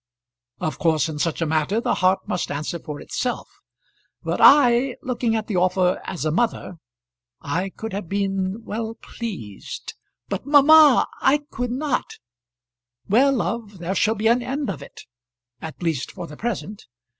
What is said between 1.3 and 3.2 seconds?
a matter the heart must answer for